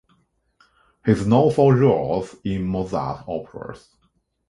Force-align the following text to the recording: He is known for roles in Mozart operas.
He 1.05 1.11
is 1.11 1.27
known 1.27 1.53
for 1.53 1.75
roles 1.75 2.35
in 2.43 2.65
Mozart 2.65 3.25
operas. 3.27 3.87